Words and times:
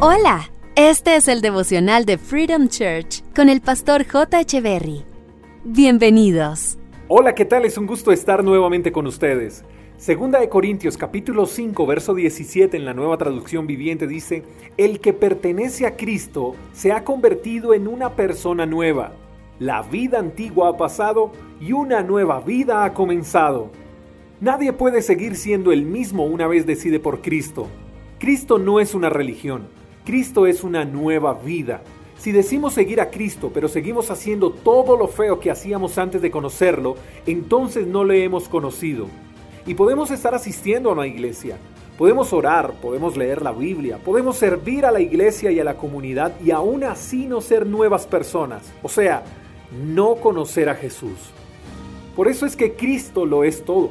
Hola, 0.00 0.48
este 0.76 1.16
es 1.16 1.26
el 1.26 1.40
devocional 1.40 2.04
de 2.04 2.18
Freedom 2.18 2.68
Church 2.68 3.24
con 3.34 3.48
el 3.48 3.60
pastor 3.60 4.06
J. 4.06 4.42
Echeverry. 4.42 5.04
Bienvenidos. 5.64 6.78
Hola, 7.08 7.34
¿qué 7.34 7.44
tal? 7.44 7.64
Es 7.64 7.76
un 7.76 7.88
gusto 7.88 8.12
estar 8.12 8.44
nuevamente 8.44 8.92
con 8.92 9.08
ustedes. 9.08 9.64
Segunda 9.96 10.38
de 10.38 10.48
Corintios 10.48 10.96
capítulo 10.96 11.46
5 11.46 11.84
verso 11.84 12.14
17 12.14 12.76
en 12.76 12.84
la 12.84 12.94
nueva 12.94 13.18
traducción 13.18 13.66
viviente 13.66 14.06
dice, 14.06 14.44
El 14.76 15.00
que 15.00 15.12
pertenece 15.12 15.84
a 15.84 15.96
Cristo 15.96 16.54
se 16.72 16.92
ha 16.92 17.02
convertido 17.02 17.74
en 17.74 17.88
una 17.88 18.14
persona 18.14 18.66
nueva. 18.66 19.14
La 19.58 19.82
vida 19.82 20.20
antigua 20.20 20.68
ha 20.68 20.76
pasado 20.76 21.32
y 21.60 21.72
una 21.72 22.04
nueva 22.04 22.38
vida 22.38 22.84
ha 22.84 22.94
comenzado. 22.94 23.72
Nadie 24.40 24.72
puede 24.72 25.02
seguir 25.02 25.34
siendo 25.34 25.72
el 25.72 25.84
mismo 25.84 26.24
una 26.24 26.46
vez 26.46 26.66
decide 26.66 27.00
por 27.00 27.20
Cristo. 27.20 27.66
Cristo 28.20 28.60
no 28.60 28.78
es 28.78 28.94
una 28.94 29.10
religión. 29.10 29.76
Cristo 30.08 30.46
es 30.46 30.64
una 30.64 30.86
nueva 30.86 31.34
vida. 31.34 31.82
Si 32.16 32.32
decimos 32.32 32.72
seguir 32.72 32.98
a 32.98 33.10
Cristo, 33.10 33.50
pero 33.52 33.68
seguimos 33.68 34.10
haciendo 34.10 34.50
todo 34.50 34.96
lo 34.96 35.06
feo 35.06 35.38
que 35.38 35.50
hacíamos 35.50 35.98
antes 35.98 36.22
de 36.22 36.30
conocerlo, 36.30 36.96
entonces 37.26 37.86
no 37.86 38.04
le 38.04 38.24
hemos 38.24 38.48
conocido. 38.48 39.06
Y 39.66 39.74
podemos 39.74 40.10
estar 40.10 40.34
asistiendo 40.34 40.88
a 40.88 40.94
una 40.94 41.06
iglesia, 41.06 41.58
podemos 41.98 42.32
orar, 42.32 42.72
podemos 42.80 43.18
leer 43.18 43.42
la 43.42 43.52
Biblia, 43.52 43.98
podemos 44.02 44.38
servir 44.38 44.86
a 44.86 44.92
la 44.92 45.00
iglesia 45.00 45.50
y 45.50 45.60
a 45.60 45.64
la 45.64 45.76
comunidad 45.76 46.32
y 46.42 46.52
aún 46.52 46.84
así 46.84 47.26
no 47.26 47.42
ser 47.42 47.66
nuevas 47.66 48.06
personas, 48.06 48.62
o 48.82 48.88
sea, 48.88 49.24
no 49.84 50.14
conocer 50.14 50.70
a 50.70 50.74
Jesús. 50.74 51.18
Por 52.16 52.28
eso 52.28 52.46
es 52.46 52.56
que 52.56 52.72
Cristo 52.72 53.26
lo 53.26 53.44
es 53.44 53.62
todo, 53.62 53.90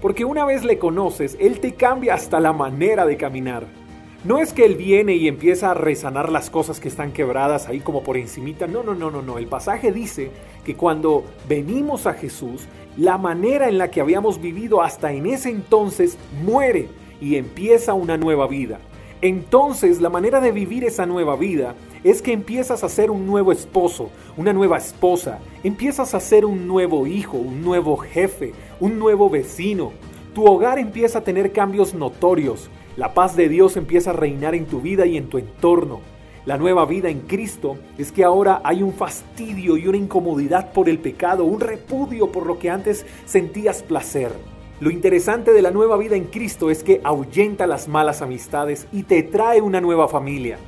porque 0.00 0.24
una 0.24 0.46
vez 0.46 0.64
le 0.64 0.78
conoces, 0.78 1.36
Él 1.38 1.60
te 1.60 1.74
cambia 1.74 2.14
hasta 2.14 2.40
la 2.40 2.54
manera 2.54 3.04
de 3.04 3.18
caminar. 3.18 3.77
No 4.24 4.38
es 4.38 4.52
que 4.52 4.64
Él 4.64 4.74
viene 4.74 5.14
y 5.14 5.28
empieza 5.28 5.70
a 5.70 5.74
resanar 5.74 6.32
las 6.32 6.50
cosas 6.50 6.80
que 6.80 6.88
están 6.88 7.12
quebradas 7.12 7.68
ahí 7.68 7.78
como 7.78 8.02
por 8.02 8.16
encimita. 8.16 8.66
No, 8.66 8.82
no, 8.82 8.96
no, 8.96 9.12
no, 9.12 9.22
no. 9.22 9.38
El 9.38 9.46
pasaje 9.46 9.92
dice 9.92 10.32
que 10.64 10.74
cuando 10.74 11.22
venimos 11.48 12.06
a 12.06 12.14
Jesús, 12.14 12.66
la 12.96 13.16
manera 13.16 13.68
en 13.68 13.78
la 13.78 13.92
que 13.92 14.00
habíamos 14.00 14.40
vivido 14.40 14.82
hasta 14.82 15.12
en 15.12 15.26
ese 15.26 15.50
entonces 15.50 16.18
muere 16.42 16.88
y 17.20 17.36
empieza 17.36 17.94
una 17.94 18.16
nueva 18.16 18.48
vida. 18.48 18.80
Entonces 19.22 20.00
la 20.00 20.10
manera 20.10 20.40
de 20.40 20.50
vivir 20.50 20.84
esa 20.84 21.06
nueva 21.06 21.36
vida 21.36 21.76
es 22.02 22.20
que 22.20 22.32
empiezas 22.32 22.82
a 22.82 22.88
ser 22.88 23.12
un 23.12 23.24
nuevo 23.24 23.52
esposo, 23.52 24.10
una 24.36 24.52
nueva 24.52 24.78
esposa, 24.78 25.38
empiezas 25.62 26.14
a 26.14 26.20
ser 26.20 26.44
un 26.44 26.66
nuevo 26.66 27.06
hijo, 27.06 27.36
un 27.36 27.62
nuevo 27.62 27.96
jefe, 27.96 28.52
un 28.80 28.98
nuevo 28.98 29.30
vecino. 29.30 29.92
Tu 30.34 30.44
hogar 30.44 30.80
empieza 30.80 31.18
a 31.18 31.24
tener 31.24 31.52
cambios 31.52 31.94
notorios, 31.94 32.68
la 32.98 33.14
paz 33.14 33.36
de 33.36 33.48
Dios 33.48 33.76
empieza 33.76 34.10
a 34.10 34.14
reinar 34.14 34.56
en 34.56 34.66
tu 34.66 34.80
vida 34.80 35.06
y 35.06 35.16
en 35.16 35.28
tu 35.28 35.38
entorno. 35.38 36.00
La 36.46 36.56
nueva 36.56 36.84
vida 36.84 37.08
en 37.08 37.20
Cristo 37.20 37.78
es 37.96 38.10
que 38.10 38.24
ahora 38.24 38.60
hay 38.64 38.82
un 38.82 38.92
fastidio 38.92 39.76
y 39.76 39.86
una 39.86 39.96
incomodidad 39.96 40.72
por 40.72 40.88
el 40.88 40.98
pecado, 40.98 41.44
un 41.44 41.60
repudio 41.60 42.32
por 42.32 42.44
lo 42.44 42.58
que 42.58 42.70
antes 42.70 43.06
sentías 43.24 43.84
placer. 43.84 44.32
Lo 44.80 44.90
interesante 44.90 45.52
de 45.52 45.62
la 45.62 45.70
nueva 45.70 45.96
vida 45.96 46.16
en 46.16 46.24
Cristo 46.24 46.70
es 46.70 46.82
que 46.82 47.00
ahuyenta 47.04 47.68
las 47.68 47.86
malas 47.86 48.20
amistades 48.20 48.88
y 48.90 49.04
te 49.04 49.22
trae 49.22 49.60
una 49.60 49.80
nueva 49.80 50.08
familia. 50.08 50.58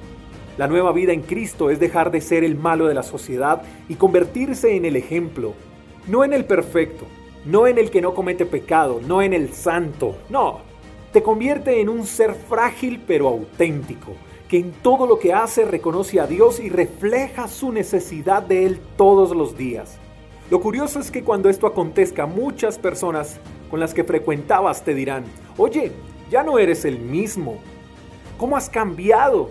La 0.56 0.68
nueva 0.68 0.92
vida 0.92 1.12
en 1.12 1.22
Cristo 1.22 1.68
es 1.68 1.80
dejar 1.80 2.12
de 2.12 2.20
ser 2.20 2.44
el 2.44 2.54
malo 2.54 2.86
de 2.86 2.94
la 2.94 3.02
sociedad 3.02 3.62
y 3.88 3.96
convertirse 3.96 4.76
en 4.76 4.84
el 4.84 4.94
ejemplo, 4.94 5.54
no 6.06 6.22
en 6.22 6.32
el 6.32 6.44
perfecto, 6.44 7.06
no 7.44 7.66
en 7.66 7.76
el 7.76 7.90
que 7.90 8.00
no 8.00 8.14
comete 8.14 8.46
pecado, 8.46 9.00
no 9.04 9.20
en 9.20 9.32
el 9.32 9.52
santo, 9.52 10.14
no, 10.28 10.69
te 11.12 11.22
convierte 11.22 11.80
en 11.80 11.88
un 11.88 12.06
ser 12.06 12.34
frágil 12.34 13.02
pero 13.06 13.28
auténtico, 13.28 14.12
que 14.48 14.58
en 14.58 14.72
todo 14.72 15.06
lo 15.06 15.18
que 15.18 15.32
hace 15.32 15.64
reconoce 15.64 16.20
a 16.20 16.26
Dios 16.26 16.60
y 16.60 16.68
refleja 16.68 17.48
su 17.48 17.72
necesidad 17.72 18.42
de 18.42 18.66
Él 18.66 18.80
todos 18.96 19.34
los 19.34 19.56
días. 19.56 19.98
Lo 20.50 20.60
curioso 20.60 20.98
es 20.98 21.10
que 21.10 21.22
cuando 21.22 21.48
esto 21.48 21.66
acontezca, 21.66 22.26
muchas 22.26 22.78
personas 22.78 23.38
con 23.70 23.78
las 23.78 23.94
que 23.94 24.04
frecuentabas 24.04 24.82
te 24.84 24.94
dirán, 24.94 25.24
oye, 25.56 25.92
ya 26.30 26.42
no 26.42 26.58
eres 26.58 26.84
el 26.84 26.98
mismo. 26.98 27.58
¿Cómo 28.38 28.56
has 28.56 28.68
cambiado? 28.68 29.50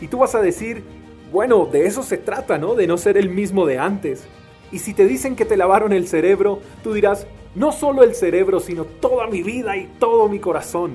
Y 0.00 0.08
tú 0.08 0.18
vas 0.18 0.34
a 0.34 0.40
decir, 0.40 0.82
bueno, 1.30 1.66
de 1.66 1.86
eso 1.86 2.02
se 2.02 2.18
trata, 2.18 2.58
¿no? 2.58 2.74
De 2.74 2.86
no 2.86 2.98
ser 2.98 3.16
el 3.16 3.28
mismo 3.28 3.66
de 3.66 3.78
antes. 3.78 4.24
Y 4.72 4.78
si 4.80 4.94
te 4.94 5.06
dicen 5.06 5.36
que 5.36 5.44
te 5.44 5.56
lavaron 5.56 5.92
el 5.92 6.08
cerebro, 6.08 6.60
tú 6.82 6.92
dirás, 6.92 7.26
no 7.54 7.72
solo 7.72 8.02
el 8.02 8.14
cerebro, 8.14 8.60
sino 8.60 8.84
toda 8.84 9.26
mi 9.26 9.42
vida 9.42 9.76
y 9.76 9.86
todo 9.98 10.28
mi 10.28 10.38
corazón. 10.38 10.94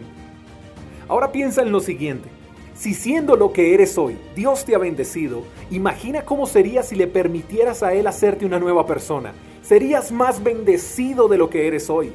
Ahora 1.07 1.31
piensa 1.31 1.61
en 1.61 1.71
lo 1.71 1.79
siguiente. 1.79 2.29
Si 2.73 2.93
siendo 2.93 3.35
lo 3.35 3.53
que 3.53 3.73
eres 3.73 3.97
hoy, 3.97 4.17
Dios 4.35 4.65
te 4.65 4.75
ha 4.75 4.77
bendecido, 4.77 5.43
imagina 5.71 6.23
cómo 6.23 6.45
sería 6.45 6.83
si 6.83 6.95
le 6.95 7.07
permitieras 7.07 7.81
a 7.81 7.93
Él 7.93 8.05
hacerte 8.05 8.45
una 8.45 8.59
nueva 8.59 8.85
persona. 8.85 9.33
Serías 9.63 10.11
más 10.11 10.43
bendecido 10.43 11.27
de 11.27 11.37
lo 11.37 11.49
que 11.49 11.67
eres 11.67 11.89
hoy. 11.89 12.11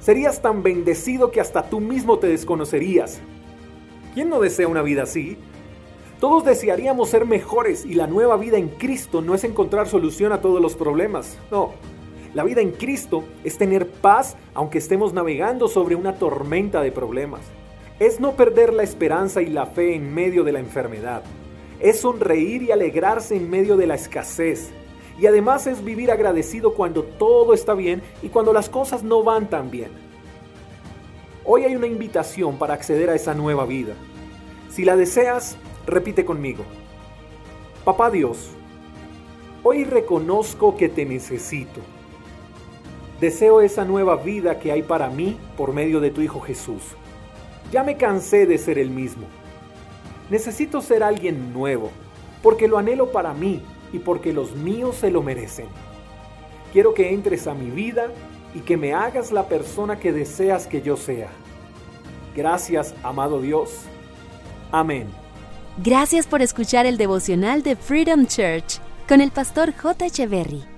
Serías 0.00 0.40
tan 0.40 0.62
bendecido 0.62 1.30
que 1.30 1.40
hasta 1.40 1.68
tú 1.68 1.80
mismo 1.80 2.18
te 2.18 2.28
desconocerías. 2.28 3.20
¿Quién 4.14 4.28
no 4.28 4.40
desea 4.40 4.68
una 4.68 4.82
vida 4.82 5.02
así? 5.02 5.36
Todos 6.20 6.44
desearíamos 6.44 7.10
ser 7.10 7.26
mejores 7.26 7.84
y 7.84 7.94
la 7.94 8.06
nueva 8.06 8.36
vida 8.36 8.56
en 8.56 8.68
Cristo 8.68 9.20
no 9.20 9.34
es 9.34 9.44
encontrar 9.44 9.88
solución 9.88 10.32
a 10.32 10.40
todos 10.40 10.60
los 10.60 10.76
problemas. 10.76 11.38
No, 11.50 11.72
la 12.38 12.44
vida 12.44 12.60
en 12.60 12.70
Cristo 12.70 13.24
es 13.42 13.58
tener 13.58 13.90
paz 13.90 14.36
aunque 14.54 14.78
estemos 14.78 15.12
navegando 15.12 15.66
sobre 15.66 15.96
una 15.96 16.20
tormenta 16.20 16.80
de 16.82 16.92
problemas. 16.92 17.40
Es 17.98 18.20
no 18.20 18.36
perder 18.36 18.72
la 18.72 18.84
esperanza 18.84 19.42
y 19.42 19.46
la 19.46 19.66
fe 19.66 19.96
en 19.96 20.14
medio 20.14 20.44
de 20.44 20.52
la 20.52 20.60
enfermedad. 20.60 21.24
Es 21.80 21.98
sonreír 21.98 22.62
y 22.62 22.70
alegrarse 22.70 23.34
en 23.34 23.50
medio 23.50 23.76
de 23.76 23.88
la 23.88 23.96
escasez. 23.96 24.70
Y 25.18 25.26
además 25.26 25.66
es 25.66 25.82
vivir 25.82 26.12
agradecido 26.12 26.74
cuando 26.74 27.02
todo 27.02 27.54
está 27.54 27.74
bien 27.74 28.02
y 28.22 28.28
cuando 28.28 28.52
las 28.52 28.68
cosas 28.68 29.02
no 29.02 29.24
van 29.24 29.50
tan 29.50 29.72
bien. 29.72 29.90
Hoy 31.44 31.64
hay 31.64 31.74
una 31.74 31.88
invitación 31.88 32.56
para 32.56 32.74
acceder 32.74 33.10
a 33.10 33.16
esa 33.16 33.34
nueva 33.34 33.66
vida. 33.66 33.94
Si 34.70 34.84
la 34.84 34.94
deseas, 34.94 35.56
repite 35.88 36.24
conmigo. 36.24 36.62
Papá 37.84 38.12
Dios, 38.12 38.50
hoy 39.64 39.82
reconozco 39.82 40.76
que 40.76 40.88
te 40.88 41.04
necesito 41.04 41.80
Deseo 43.20 43.60
esa 43.60 43.84
nueva 43.84 44.16
vida 44.16 44.60
que 44.60 44.70
hay 44.70 44.82
para 44.82 45.10
mí 45.10 45.36
por 45.56 45.72
medio 45.72 46.00
de 46.00 46.10
tu 46.10 46.20
Hijo 46.20 46.40
Jesús. 46.40 46.82
Ya 47.72 47.82
me 47.82 47.96
cansé 47.96 48.46
de 48.46 48.58
ser 48.58 48.78
el 48.78 48.90
mismo. 48.90 49.26
Necesito 50.30 50.80
ser 50.80 51.02
alguien 51.02 51.52
nuevo, 51.52 51.90
porque 52.42 52.68
lo 52.68 52.78
anhelo 52.78 53.10
para 53.10 53.34
mí 53.34 53.62
y 53.92 53.98
porque 53.98 54.32
los 54.32 54.54
míos 54.54 54.96
se 54.96 55.10
lo 55.10 55.22
merecen. 55.22 55.66
Quiero 56.72 56.94
que 56.94 57.12
entres 57.12 57.48
a 57.48 57.54
mi 57.54 57.70
vida 57.70 58.06
y 58.54 58.60
que 58.60 58.76
me 58.76 58.94
hagas 58.94 59.32
la 59.32 59.48
persona 59.48 59.98
que 59.98 60.12
deseas 60.12 60.66
que 60.66 60.80
yo 60.80 60.96
sea. 60.96 61.28
Gracias, 62.36 62.94
amado 63.02 63.40
Dios. 63.40 63.80
Amén. 64.70 65.08
Gracias 65.82 66.26
por 66.26 66.40
escuchar 66.40 66.86
el 66.86 66.98
devocional 66.98 67.62
de 67.62 67.74
Freedom 67.74 68.26
Church 68.26 68.80
con 69.08 69.20
el 69.20 69.32
pastor 69.32 69.72
J. 69.74 70.06
Echeverry. 70.06 70.77